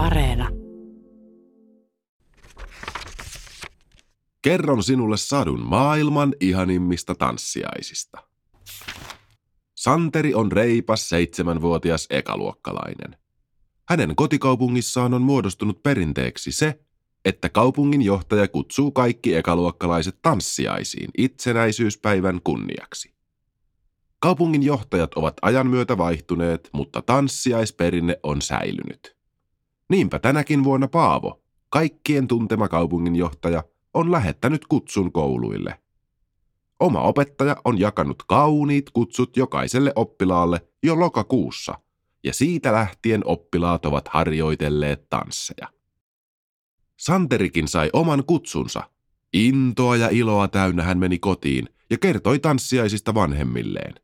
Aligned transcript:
Areena. 0.00 0.48
Kerron 4.42 4.82
sinulle 4.82 5.16
sadun 5.16 5.60
maailman 5.60 6.34
ihanimmista 6.40 7.14
tanssiaisista. 7.14 8.18
Santeri 9.74 10.34
on 10.34 10.52
reipas 10.52 11.08
seitsemänvuotias 11.08 12.06
ekaluokkalainen. 12.10 13.16
Hänen 13.88 14.16
kotikaupungissaan 14.16 15.14
on 15.14 15.22
muodostunut 15.22 15.82
perinteeksi 15.82 16.52
se, 16.52 16.80
että 17.24 17.48
kaupungin 17.48 18.02
johtaja 18.02 18.48
kutsuu 18.48 18.90
kaikki 18.90 19.34
ekaluokkalaiset 19.34 20.18
tanssiaisiin 20.22 21.10
itsenäisyyspäivän 21.18 22.40
kunniaksi. 22.44 23.14
Kaupungin 24.18 24.62
johtajat 24.62 25.14
ovat 25.14 25.36
ajan 25.42 25.66
myötä 25.66 25.98
vaihtuneet, 25.98 26.70
mutta 26.72 27.02
tanssiaisperinne 27.02 28.16
on 28.22 28.42
säilynyt. 28.42 29.19
Niinpä 29.90 30.18
tänäkin 30.18 30.64
vuonna 30.64 30.88
Paavo, 30.88 31.42
kaikkien 31.68 32.28
tuntema 32.28 32.68
kaupunginjohtaja, 32.68 33.64
on 33.94 34.12
lähettänyt 34.12 34.66
kutsun 34.66 35.12
kouluille. 35.12 35.80
Oma 36.80 37.00
opettaja 37.00 37.56
on 37.64 37.80
jakanut 37.80 38.22
kauniit 38.22 38.90
kutsut 38.90 39.36
jokaiselle 39.36 39.92
oppilaalle 39.96 40.66
jo 40.82 41.00
lokakuussa, 41.00 41.74
ja 42.24 42.32
siitä 42.32 42.72
lähtien 42.72 43.26
oppilaat 43.26 43.86
ovat 43.86 44.08
harjoitelleet 44.08 45.08
tansseja. 45.08 45.68
Santerikin 46.96 47.68
sai 47.68 47.90
oman 47.92 48.24
kutsunsa. 48.24 48.90
Intoa 49.32 49.96
ja 49.96 50.08
iloa 50.08 50.48
täynnä 50.48 50.82
hän 50.82 50.98
meni 50.98 51.18
kotiin 51.18 51.68
ja 51.90 51.98
kertoi 51.98 52.38
tanssiaisista 52.38 53.14
vanhemmilleen. 53.14 53.94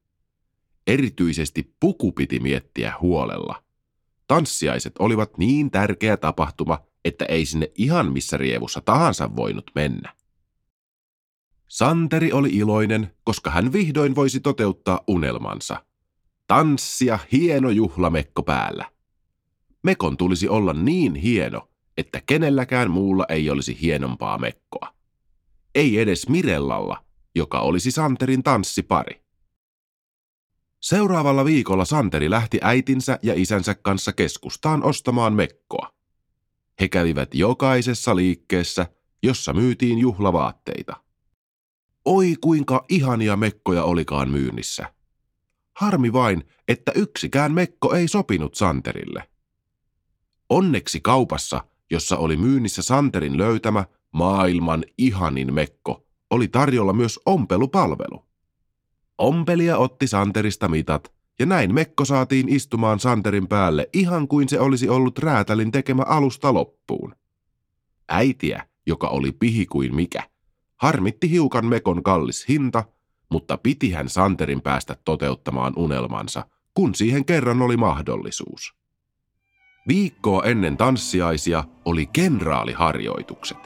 Erityisesti 0.87 1.75
puku 1.81 2.13
piti 2.13 2.41
miettiä 2.41 2.93
huolella. 3.01 3.66
Tanssiaiset 4.27 4.93
olivat 4.99 5.39
niin 5.39 5.71
tärkeä 5.71 6.17
tapahtuma, 6.17 6.79
että 7.05 7.25
ei 7.25 7.47
sinne 7.47 7.71
ihan 7.75 8.13
missä 8.13 8.37
rievussa 8.37 8.81
tahansa 8.81 9.37
voinut 9.37 9.71
mennä. 9.75 10.15
Santeri 11.69 12.33
oli 12.33 12.49
iloinen, 12.49 13.15
koska 13.25 13.51
hän 13.51 13.73
vihdoin 13.73 14.15
voisi 14.15 14.41
toteuttaa 14.41 15.01
unelmansa. 15.07 15.85
Tanssia 16.47 17.19
hieno 17.33 17.71
juhlamekko 17.71 18.43
päällä. 18.43 18.91
Mekon 19.83 20.17
tulisi 20.17 20.49
olla 20.49 20.73
niin 20.73 21.15
hieno, 21.15 21.69
että 21.97 22.23
kenelläkään 22.27 22.91
muulla 22.91 23.25
ei 23.29 23.51
olisi 23.51 23.81
hienompaa 23.81 24.39
mekkoa. 24.39 24.95
Ei 25.75 25.99
edes 25.99 26.29
Mirellalla, 26.29 27.05
joka 27.35 27.61
olisi 27.61 27.91
Santerin 27.91 28.43
tanssipari. 28.43 29.26
Seuraavalla 30.83 31.45
viikolla 31.45 31.85
Santeri 31.85 32.31
lähti 32.31 32.59
äitinsä 32.63 33.19
ja 33.23 33.35
isänsä 33.37 33.75
kanssa 33.75 34.13
keskustaan 34.13 34.83
ostamaan 34.83 35.33
mekkoa. 35.33 35.91
He 36.81 36.89
kävivät 36.89 37.35
jokaisessa 37.35 38.17
liikkeessä, 38.17 38.87
jossa 39.23 39.53
myytiin 39.53 39.99
juhlavaatteita. 39.99 40.97
Oi 42.05 42.35
kuinka 42.41 42.85
ihania 42.89 43.37
mekkoja 43.37 43.85
olikaan 43.85 44.31
myynnissä. 44.31 44.93
Harmi 45.77 46.13
vain, 46.13 46.45
että 46.69 46.93
yksikään 46.95 47.53
mekko 47.53 47.95
ei 47.95 48.09
sopinut 48.09 48.55
Santerille. 48.55 49.29
Onneksi 50.49 51.01
kaupassa, 51.01 51.65
jossa 51.91 52.17
oli 52.17 52.37
myynnissä 52.37 52.83
Santerin 52.83 53.39
löytämä 53.39 53.85
maailman 54.13 54.85
ihanin 54.99 55.55
mekko, 55.55 56.07
oli 56.31 56.49
tarjolla 56.49 56.93
myös 56.93 57.21
ompelupalvelu. 57.27 58.26
Ompelia 59.19 59.79
otti 59.79 60.07
Santerista 60.07 60.69
mitat, 60.69 61.13
ja 61.39 61.47
näin 61.47 61.75
Mekko 61.75 62.05
saatiin 62.05 62.49
istumaan 62.49 63.01
Santerin 63.01 63.49
päälle 63.49 63.89
ihan 63.93 64.29
kuin 64.29 64.49
se 64.49 64.61
olisi 64.61 64.89
ollut 64.89 65.19
räätälin 65.19 65.73
tekemä 65.73 66.03
alusta 66.03 66.55
loppuun. 66.55 67.15
Äitiä, 68.09 68.67
joka 68.87 69.09
oli 69.09 69.33
pihi 69.33 69.67
kuin 69.67 69.95
mikä, 69.95 70.23
harmitti 70.77 71.31
hiukan 71.31 71.67
Mekon 71.67 72.03
kallis 72.03 72.49
hinta, 72.49 72.85
mutta 73.31 73.57
piti 73.57 73.91
hän 73.93 74.09
Santerin 74.09 74.61
päästä 74.61 74.97
toteuttamaan 75.05 75.73
unelmansa, 75.77 76.47
kun 76.75 76.95
siihen 76.95 77.25
kerran 77.25 77.63
oli 77.63 77.77
mahdollisuus. 77.77 78.75
Viikkoa 79.89 80.45
ennen 80.45 80.77
tanssiaisia 80.77 81.65
oli 81.85 82.07
kenraaliharjoitukset. 82.07 83.59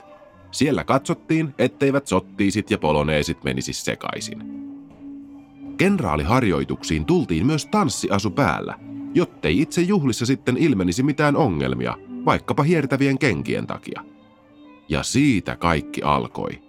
Siellä 0.50 0.84
katsottiin, 0.84 1.54
etteivät 1.58 2.06
sottiisit 2.06 2.70
ja 2.70 2.78
poloneesit 2.78 3.44
menisi 3.44 3.72
sekaisin. 3.72 4.59
Kenraaliharjoituksiin 5.80 7.04
tultiin 7.04 7.46
myös 7.46 7.66
tanssiasu 7.66 8.30
päällä, 8.30 8.74
jottei 9.14 9.60
itse 9.60 9.82
juhlissa 9.82 10.26
sitten 10.26 10.56
ilmenisi 10.56 11.02
mitään 11.02 11.36
ongelmia, 11.36 11.96
vaikkapa 12.24 12.62
hiertävien 12.62 13.18
kenkien 13.18 13.66
takia. 13.66 14.04
Ja 14.88 15.02
siitä 15.02 15.56
kaikki 15.56 16.02
alkoi. 16.02 16.62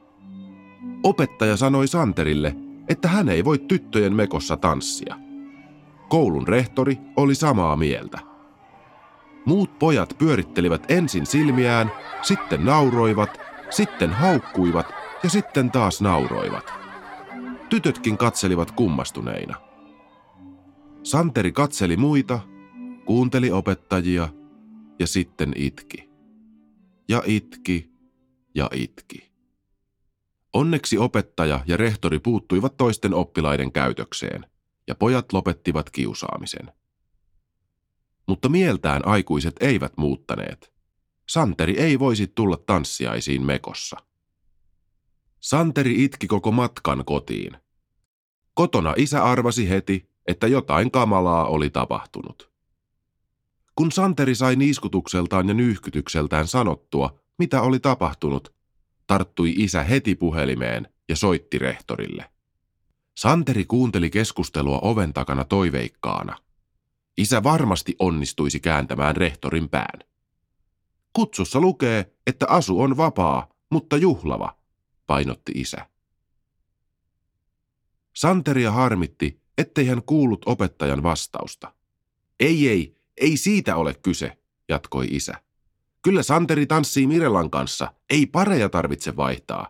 Opettaja 1.03 1.57
sanoi 1.57 1.87
Santerille, 1.87 2.55
että 2.89 3.07
hän 3.07 3.29
ei 3.29 3.45
voi 3.45 3.57
tyttöjen 3.57 4.15
mekossa 4.15 4.57
tanssia. 4.57 5.15
Koulun 6.09 6.47
rehtori 6.47 6.97
oli 7.15 7.35
samaa 7.35 7.75
mieltä. 7.75 8.19
Muut 9.45 9.79
pojat 9.79 10.15
pyörittelivät 10.17 10.91
ensin 10.91 11.25
silmiään, 11.25 11.91
sitten 12.21 12.65
nauroivat, 12.65 13.39
sitten 13.69 14.09
haukkuivat 14.09 14.93
ja 15.23 15.29
sitten 15.29 15.71
taas 15.71 16.01
nauroivat. 16.01 16.80
Tytötkin 17.71 18.17
katselivat 18.17 18.71
kummastuneina. 18.71 19.61
Santeri 21.03 21.51
katseli 21.51 21.97
muita, 21.97 22.39
kuunteli 23.05 23.51
opettajia 23.51 24.29
ja 24.99 25.07
sitten 25.07 25.53
itki. 25.55 26.09
Ja 27.09 27.23
itki 27.25 27.91
ja 28.55 28.69
itki. 28.73 29.31
Onneksi 30.53 30.97
opettaja 30.97 31.63
ja 31.67 31.77
rehtori 31.77 32.19
puuttuivat 32.19 32.77
toisten 32.77 33.13
oppilaiden 33.13 33.71
käytökseen, 33.71 34.45
ja 34.87 34.95
pojat 34.95 35.33
lopettivat 35.33 35.89
kiusaamisen. 35.89 36.71
Mutta 38.27 38.49
mieltään 38.49 39.07
aikuiset 39.07 39.55
eivät 39.59 39.93
muuttaneet. 39.97 40.73
Santeri 41.29 41.79
ei 41.79 41.99
voisi 41.99 42.27
tulla 42.27 42.57
tanssiaisiin 42.57 43.45
mekossa. 43.45 44.10
Santeri 45.41 46.03
itki 46.03 46.27
koko 46.27 46.51
matkan 46.51 47.05
kotiin. 47.05 47.57
Kotona 48.53 48.93
isä 48.97 49.23
arvasi 49.23 49.69
heti, 49.69 50.09
että 50.27 50.47
jotain 50.47 50.91
kamalaa 50.91 51.45
oli 51.45 51.69
tapahtunut. 51.69 52.51
Kun 53.75 53.91
Santeri 53.91 54.35
sai 54.35 54.55
niiskutukseltaan 54.55 55.47
ja 55.47 55.53
nyyhkytykseltään 55.53 56.47
sanottua, 56.47 57.19
mitä 57.37 57.61
oli 57.61 57.79
tapahtunut, 57.79 58.53
tarttui 59.07 59.53
isä 59.57 59.83
heti 59.83 60.15
puhelimeen 60.15 60.87
ja 61.09 61.15
soitti 61.15 61.59
rehtorille. 61.59 62.31
Santeri 63.17 63.65
kuunteli 63.65 64.09
keskustelua 64.09 64.79
oven 64.79 65.13
takana 65.13 65.43
toiveikkaana. 65.43 66.37
Isä 67.17 67.43
varmasti 67.43 67.95
onnistuisi 67.99 68.59
kääntämään 68.59 69.15
rehtorin 69.15 69.69
pään. 69.69 69.99
Kutsussa 71.13 71.59
lukee, 71.59 72.13
että 72.27 72.45
asu 72.49 72.81
on 72.81 72.97
vapaa, 72.97 73.47
mutta 73.69 73.97
juhlava, 73.97 74.60
painotti 75.11 75.51
isä. 75.55 75.87
Santeria 78.13 78.71
harmitti, 78.71 79.41
ettei 79.57 79.87
hän 79.87 80.03
kuullut 80.03 80.41
opettajan 80.45 81.03
vastausta. 81.03 81.73
Ei, 82.39 82.69
ei, 82.69 82.95
ei 83.17 83.37
siitä 83.37 83.75
ole 83.75 83.93
kyse, 83.93 84.37
jatkoi 84.69 85.07
isä. 85.11 85.33
Kyllä 86.01 86.23
Santeri 86.23 86.65
tanssii 86.65 87.07
Mirellan 87.07 87.49
kanssa, 87.49 87.93
ei 88.09 88.25
pareja 88.25 88.69
tarvitse 88.69 89.15
vaihtaa. 89.15 89.67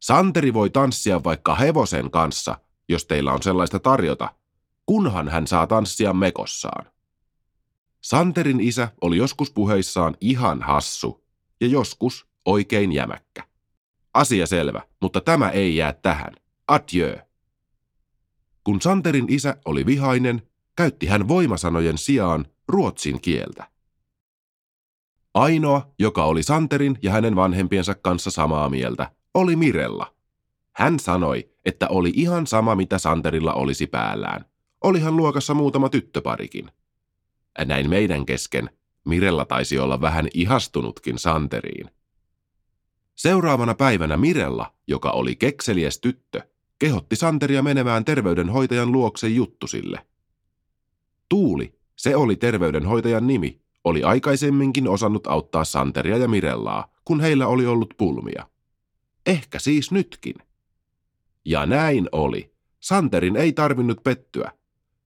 Santeri 0.00 0.54
voi 0.54 0.70
tanssia 0.70 1.24
vaikka 1.24 1.54
hevosen 1.54 2.10
kanssa, 2.10 2.58
jos 2.88 3.04
teillä 3.04 3.32
on 3.32 3.42
sellaista 3.42 3.78
tarjota, 3.78 4.34
kunhan 4.86 5.28
hän 5.28 5.46
saa 5.46 5.66
tanssia 5.66 6.12
mekossaan. 6.12 6.86
Santerin 8.00 8.60
isä 8.60 8.88
oli 9.00 9.16
joskus 9.16 9.50
puheissaan 9.50 10.16
ihan 10.20 10.62
hassu 10.62 11.24
ja 11.60 11.66
joskus 11.66 12.26
oikein 12.44 12.92
jämäkkä. 12.92 13.47
Asia 14.18 14.46
selvä, 14.46 14.82
mutta 15.02 15.20
tämä 15.20 15.50
ei 15.50 15.76
jää 15.76 15.92
tähän. 15.92 16.32
Adieu. 16.68 17.16
Kun 18.64 18.80
Santerin 18.80 19.26
isä 19.28 19.56
oli 19.64 19.86
vihainen, 19.86 20.42
käytti 20.76 21.06
hän 21.06 21.28
voimasanojen 21.28 21.98
sijaan 21.98 22.46
ruotsin 22.68 23.20
kieltä. 23.20 23.68
Ainoa, 25.34 25.92
joka 25.98 26.24
oli 26.24 26.42
Santerin 26.42 26.98
ja 27.02 27.12
hänen 27.12 27.36
vanhempiensa 27.36 27.94
kanssa 27.94 28.30
samaa 28.30 28.68
mieltä, 28.68 29.10
oli 29.34 29.56
Mirella. 29.56 30.14
Hän 30.72 30.98
sanoi, 30.98 31.50
että 31.64 31.88
oli 31.88 32.12
ihan 32.14 32.46
sama 32.46 32.74
mitä 32.74 32.98
Santerilla 32.98 33.54
olisi 33.54 33.86
päällään. 33.86 34.44
Olihan 34.84 35.16
luokassa 35.16 35.54
muutama 35.54 35.88
tyttöparikin. 35.88 36.70
Näin 37.64 37.90
meidän 37.90 38.26
kesken 38.26 38.70
Mirella 39.04 39.44
taisi 39.44 39.78
olla 39.78 40.00
vähän 40.00 40.28
ihastunutkin 40.34 41.18
Santeriin. 41.18 41.90
Seuraavana 43.18 43.74
päivänä 43.74 44.16
Mirella, 44.16 44.74
joka 44.86 45.10
oli 45.10 45.36
kekseliäs 45.36 46.00
tyttö, 46.00 46.42
kehotti 46.78 47.16
Santeria 47.16 47.62
menemään 47.62 48.04
terveydenhoitajan 48.04 48.92
luokse 48.92 49.28
juttusille. 49.28 50.06
Tuuli, 51.28 51.78
se 51.96 52.16
oli 52.16 52.36
terveydenhoitajan 52.36 53.26
nimi, 53.26 53.60
oli 53.84 54.02
aikaisemminkin 54.04 54.88
osannut 54.88 55.26
auttaa 55.26 55.64
Santeria 55.64 56.16
ja 56.16 56.28
Mirellaa, 56.28 56.94
kun 57.04 57.20
heillä 57.20 57.46
oli 57.46 57.66
ollut 57.66 57.94
pulmia. 57.96 58.48
Ehkä 59.26 59.58
siis 59.58 59.92
nytkin. 59.92 60.34
Ja 61.44 61.66
näin 61.66 62.08
oli. 62.12 62.52
Santerin 62.80 63.36
ei 63.36 63.52
tarvinnut 63.52 64.02
pettyä. 64.02 64.52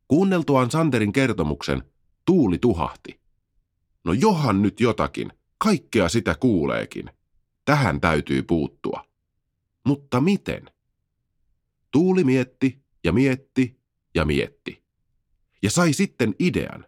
Kuunneltuaan 0.09 0.71
Santerin 0.71 1.13
kertomuksen, 1.13 1.83
tuuli 2.25 2.59
tuhahti. 2.59 3.21
No 4.05 4.13
johan 4.13 4.63
nyt 4.63 4.81
jotakin, 4.81 5.33
kaikkea 5.59 6.09
sitä 6.09 6.35
kuuleekin. 6.41 7.11
Tähän 7.65 8.01
täytyy 8.01 8.43
puuttua. 8.43 9.05
Mutta 9.85 10.21
miten? 10.21 10.71
Tuuli 11.91 12.25
mietti 12.25 12.83
ja 13.05 13.13
mietti 13.13 13.81
ja 14.15 14.25
mietti. 14.25 14.83
Ja 15.63 15.71
sai 15.71 15.93
sitten 15.93 16.35
idean. 16.39 16.87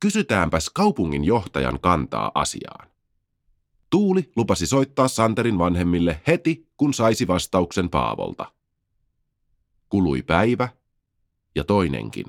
Kysytäänpäs 0.00 0.70
kaupungin 0.70 1.24
johtajan 1.24 1.80
kantaa 1.80 2.30
asiaan. 2.34 2.88
Tuuli 3.90 4.32
lupasi 4.36 4.66
soittaa 4.66 5.08
Santerin 5.08 5.58
vanhemmille 5.58 6.22
heti, 6.26 6.68
kun 6.76 6.94
saisi 6.94 7.26
vastauksen 7.26 7.90
Paavolta. 7.90 8.52
Kului 9.88 10.22
päivä 10.22 10.68
ja 11.54 11.64
toinenkin. 11.64 12.26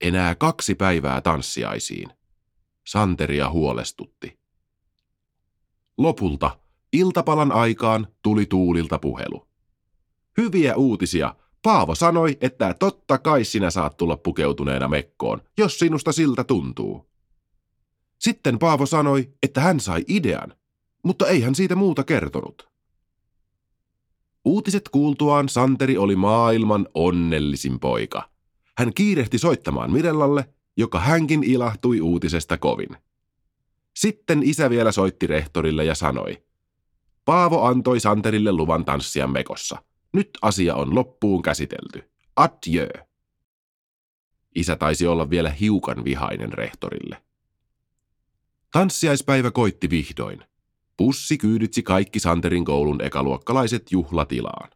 Enää 0.00 0.34
kaksi 0.34 0.74
päivää 0.74 1.20
tanssiaisiin. 1.20 2.08
Santeria 2.86 3.50
huolestutti. 3.50 4.38
Lopulta 5.98 6.58
iltapalan 6.92 7.52
aikaan 7.52 8.06
tuli 8.22 8.46
Tuulilta 8.46 8.98
puhelu. 8.98 9.48
Hyviä 10.36 10.76
uutisia. 10.76 11.34
Paavo 11.62 11.94
sanoi, 11.94 12.38
että 12.40 12.74
totta 12.78 13.18
kai 13.18 13.44
sinä 13.44 13.70
saat 13.70 13.96
tulla 13.96 14.16
pukeutuneena 14.16 14.88
mekkoon, 14.88 15.40
jos 15.58 15.78
sinusta 15.78 16.12
siltä 16.12 16.44
tuntuu. 16.44 17.10
Sitten 18.18 18.58
Paavo 18.58 18.86
sanoi, 18.86 19.28
että 19.42 19.60
hän 19.60 19.80
sai 19.80 20.04
idean, 20.08 20.54
mutta 21.04 21.26
ei 21.26 21.40
hän 21.40 21.54
siitä 21.54 21.74
muuta 21.74 22.04
kertonut. 22.04 22.68
Uutiset 24.44 24.88
kuultuaan 24.88 25.48
Santeri 25.48 25.96
oli 25.96 26.16
maailman 26.16 26.88
onnellisin 26.94 27.80
poika. 27.80 28.30
Hän 28.78 28.94
kiirehti 28.94 29.38
soittamaan 29.38 29.92
Mirellalle, 29.92 30.48
joka 30.76 31.00
hänkin 31.00 31.44
ilahtui 31.44 32.00
uutisesta 32.00 32.58
kovin. 32.58 32.96
Sitten 33.98 34.42
isä 34.42 34.70
vielä 34.70 34.92
soitti 34.92 35.26
rehtorille 35.26 35.84
ja 35.84 35.94
sanoi, 35.94 36.42
Paavo 37.24 37.64
antoi 37.64 38.00
Santerille 38.00 38.52
luvan 38.52 38.84
tanssia 38.84 39.26
mekossa. 39.26 39.82
Nyt 40.12 40.30
asia 40.42 40.74
on 40.74 40.94
loppuun 40.94 41.42
käsitelty. 41.42 42.10
Adieu. 42.36 43.06
Isä 44.54 44.76
taisi 44.76 45.06
olla 45.06 45.30
vielä 45.30 45.50
hiukan 45.50 46.04
vihainen 46.04 46.52
rehtorille. 46.52 47.22
Tanssiaispäivä 48.72 49.50
koitti 49.50 49.90
vihdoin. 49.90 50.44
Pussi 50.96 51.38
kyyditsi 51.38 51.82
kaikki 51.82 52.20
Santerin 52.20 52.64
koulun 52.64 53.04
ekaluokkalaiset 53.04 53.92
juhlatilaan. 53.92 54.70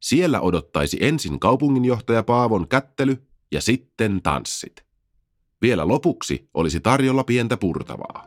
Siellä 0.00 0.40
odottaisi 0.40 0.96
ensin 1.00 1.40
kaupunginjohtaja 1.40 2.22
Paavon 2.22 2.68
kättely 2.68 3.26
ja 3.52 3.60
sitten 3.60 4.22
tanssit. 4.22 4.85
Vielä 5.62 5.88
lopuksi 5.88 6.48
olisi 6.54 6.80
tarjolla 6.80 7.24
pientä 7.24 7.56
purtavaa. 7.56 8.26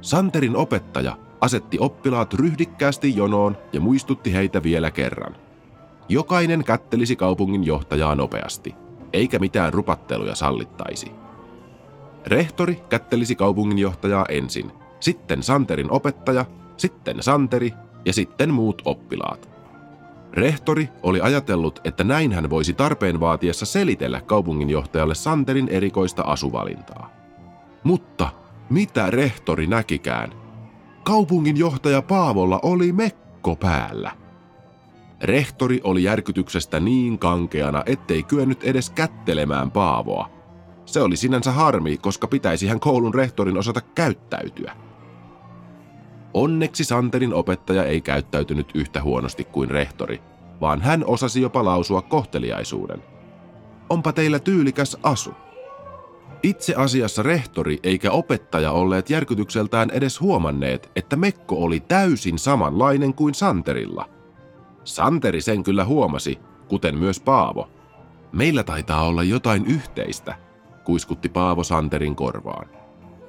Santerin 0.00 0.56
opettaja 0.56 1.16
asetti 1.40 1.76
oppilaat 1.80 2.34
ryhdikkäästi 2.34 3.16
jonoon 3.16 3.56
ja 3.72 3.80
muistutti 3.80 4.32
heitä 4.34 4.62
vielä 4.62 4.90
kerran. 4.90 5.36
Jokainen 6.08 6.64
kättelisi 6.64 7.16
kaupungin 7.16 7.64
johtajaa 7.64 8.14
nopeasti, 8.14 8.74
eikä 9.12 9.38
mitään 9.38 9.72
rupatteluja 9.72 10.34
sallittaisi. 10.34 11.12
Rehtori 12.26 12.82
kättelisi 12.88 13.34
kaupunginjohtajaa 13.34 14.26
ensin, 14.28 14.72
sitten 15.00 15.42
Santerin 15.42 15.90
opettaja, 15.90 16.44
sitten 16.76 17.22
Santeri 17.22 17.72
ja 18.04 18.12
sitten 18.12 18.54
muut 18.54 18.82
oppilaat. 18.84 19.57
Rehtori 20.38 20.88
oli 21.02 21.20
ajatellut, 21.20 21.80
että 21.84 22.04
näin 22.04 22.32
hän 22.32 22.50
voisi 22.50 22.74
tarpeen 22.74 23.20
vaatiessa 23.20 23.66
selitellä 23.66 24.20
kaupunginjohtajalle 24.20 25.14
Santerin 25.14 25.68
erikoista 25.68 26.22
asuvalintaa. 26.22 27.10
Mutta 27.84 28.28
mitä 28.70 29.10
rehtori 29.10 29.66
näkikään? 29.66 30.32
Kaupunginjohtaja 31.04 32.02
Paavolla 32.02 32.60
oli 32.62 32.92
mekko 32.92 33.56
päällä. 33.56 34.10
Rehtori 35.22 35.80
oli 35.84 36.02
järkytyksestä 36.02 36.80
niin 36.80 37.18
kankeana, 37.18 37.82
ettei 37.86 38.22
kyennyt 38.22 38.64
edes 38.64 38.90
kättelemään 38.90 39.70
Paavoa. 39.70 40.30
Se 40.86 41.00
oli 41.00 41.16
sinänsä 41.16 41.52
harmi, 41.52 41.96
koska 41.96 42.26
pitäisi 42.26 42.66
hän 42.66 42.80
koulun 42.80 43.14
rehtorin 43.14 43.58
osata 43.58 43.80
käyttäytyä. 43.80 44.87
Onneksi 46.34 46.84
Santerin 46.84 47.34
opettaja 47.34 47.84
ei 47.84 48.00
käyttäytynyt 48.00 48.70
yhtä 48.74 49.02
huonosti 49.02 49.44
kuin 49.44 49.70
rehtori, 49.70 50.20
vaan 50.60 50.80
hän 50.80 51.04
osasi 51.06 51.42
jopa 51.42 51.64
lausua 51.64 52.02
kohteliaisuuden. 52.02 53.02
Onpa 53.90 54.12
teillä 54.12 54.38
tyylikäs 54.38 54.96
asu. 55.02 55.34
Itse 56.42 56.74
asiassa 56.74 57.22
rehtori 57.22 57.78
eikä 57.82 58.10
opettaja 58.10 58.72
olleet 58.72 59.10
järkytykseltään 59.10 59.90
edes 59.90 60.20
huomanneet, 60.20 60.90
että 60.96 61.16
Mekko 61.16 61.56
oli 61.56 61.80
täysin 61.80 62.38
samanlainen 62.38 63.14
kuin 63.14 63.34
Santerilla. 63.34 64.08
Santeri 64.84 65.40
sen 65.40 65.62
kyllä 65.62 65.84
huomasi, 65.84 66.38
kuten 66.68 66.98
myös 66.98 67.20
Paavo. 67.20 67.68
Meillä 68.32 68.62
taitaa 68.62 69.04
olla 69.04 69.22
jotain 69.22 69.66
yhteistä, 69.66 70.34
kuiskutti 70.84 71.28
Paavo 71.28 71.64
Santerin 71.64 72.16
korvaan 72.16 72.78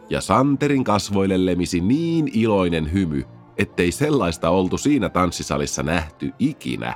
ja 0.09 0.21
Santerin 0.21 0.83
kasvoille 0.83 1.45
lemisi 1.45 1.81
niin 1.81 2.29
iloinen 2.33 2.93
hymy, 2.93 3.23
ettei 3.57 3.91
sellaista 3.91 4.49
oltu 4.49 4.77
siinä 4.77 5.09
tanssisalissa 5.09 5.83
nähty 5.83 6.33
ikinä. 6.39 6.95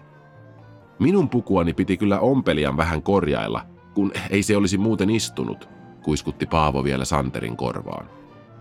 Minun 0.99 1.29
pukuani 1.29 1.73
piti 1.73 1.97
kyllä 1.97 2.19
ompelian 2.19 2.77
vähän 2.77 3.01
korjailla, 3.01 3.65
kun 3.93 4.11
ei 4.29 4.43
se 4.43 4.57
olisi 4.57 4.77
muuten 4.77 5.09
istunut, 5.09 5.69
kuiskutti 6.03 6.45
Paavo 6.45 6.83
vielä 6.83 7.05
Santerin 7.05 7.57
korvaan. 7.57 8.09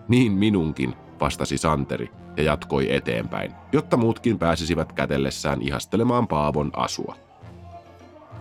Niin 0.07 0.31
minunkin, 0.31 0.93
vastasi 1.19 1.57
Santeri 1.57 2.11
ja 2.37 2.43
jatkoi 2.43 2.95
eteenpäin, 2.95 3.51
jotta 3.71 3.97
muutkin 3.97 4.39
pääsisivät 4.39 4.93
kätellessään 4.93 5.61
ihastelemaan 5.61 6.27
Paavon 6.27 6.71
asua. 6.73 7.15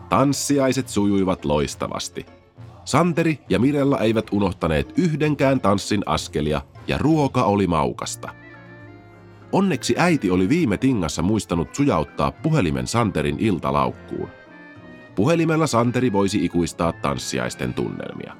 Tanssiaiset 0.08 0.88
sujuivat 0.88 1.44
loistavasti– 1.44 2.26
Santeri 2.84 3.40
ja 3.48 3.58
Mirella 3.58 3.98
eivät 3.98 4.26
unohtaneet 4.32 4.92
yhdenkään 4.98 5.60
tanssin 5.60 6.02
askelia 6.06 6.60
ja 6.86 6.98
ruoka 6.98 7.44
oli 7.44 7.66
maukasta. 7.66 8.28
Onneksi 9.52 9.94
äiti 9.98 10.30
oli 10.30 10.48
viime 10.48 10.76
tingassa 10.76 11.22
muistanut 11.22 11.74
sujauttaa 11.74 12.32
puhelimen 12.32 12.86
Santerin 12.86 13.36
iltalaukkuun. 13.38 14.28
Puhelimella 15.14 15.66
Santeri 15.66 16.12
voisi 16.12 16.44
ikuistaa 16.44 16.92
tanssiaisten 16.92 17.74
tunnelmia. 17.74 18.36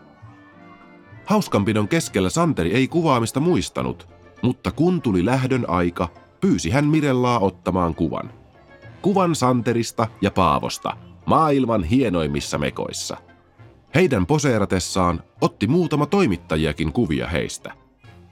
Hauskanpidon 1.27 1.89
keskellä 1.89 2.31
Santeri 2.31 2.75
ei 2.75 2.89
kuvaamista 2.89 3.41
muistanut, 3.41 4.09
mutta 4.43 4.71
kun 4.71 5.03
tuli 5.03 5.25
lähdön 5.25 5.71
aika, 5.71 6.09
pyysi 6.41 6.71
hän 6.71 6.85
Mirellaa 6.85 7.39
ottamaan 7.39 7.95
kuvan. 7.95 8.31
Kuvan 9.03 9.35
Santerista 9.35 10.07
ja 10.21 10.31
Paavosta, 10.31 10.97
maailman 11.27 11.85
hienoimmissa 11.85 12.59
mekoissa– 12.59 13.17
heidän 13.95 14.27
poseeratessaan 14.27 15.23
otti 15.41 15.67
muutama 15.67 16.07
toimittajiakin 16.07 16.93
kuvia 16.93 17.27
heistä. 17.27 17.73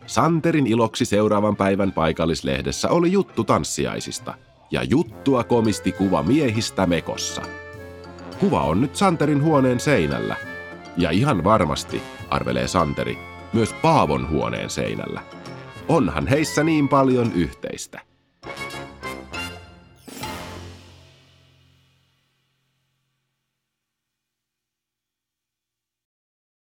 Santerin 0.07 0.67
iloksi 0.67 1.05
seuraavan 1.05 1.57
päivän 1.57 1.93
paikallislehdessä 1.93 2.89
oli 2.89 3.13
juttu 3.13 3.45
tanssiaisista, 3.45 4.35
ja 4.71 4.83
juttua 4.83 5.45
komisti 5.45 5.93
kuva 5.93 6.23
miehistä 6.23 6.87
mekossa. 6.87 7.43
Kuva 8.41 8.63
on 8.63 8.81
nyt 8.81 8.97
Santerin 8.97 9.43
huoneen 9.43 9.81
seinällä, 9.81 10.37
ja 10.97 11.11
ihan 11.11 11.45
varmasti, 11.45 12.03
arvelee 12.31 12.69
Santeri, 12.69 13.19
myös 13.53 13.73
Paavon 13.73 14.31
huoneen 14.31 14.71
seinällä. 14.71 15.21
Onhan 15.89 16.27
heissä 16.27 16.65
niin 16.65 16.89
paljon 16.89 17.33
yhteistä. 17.33 18.10